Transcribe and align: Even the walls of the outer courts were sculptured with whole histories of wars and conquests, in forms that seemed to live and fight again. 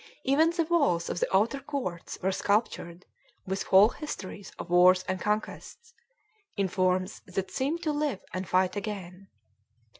Even 0.23 0.49
the 0.49 0.63
walls 0.63 1.09
of 1.11 1.19
the 1.19 1.27
outer 1.31 1.59
courts 1.59 2.17
were 2.23 2.31
sculptured 2.31 3.05
with 3.45 3.61
whole 3.61 3.89
histories 3.89 4.51
of 4.57 4.71
wars 4.71 5.03
and 5.07 5.21
conquests, 5.21 5.93
in 6.57 6.67
forms 6.67 7.21
that 7.27 7.51
seemed 7.51 7.83
to 7.83 7.91
live 7.91 8.25
and 8.33 8.49
fight 8.49 8.75
again. 8.75 9.27